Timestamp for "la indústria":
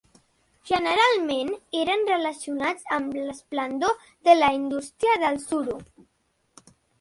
4.39-5.21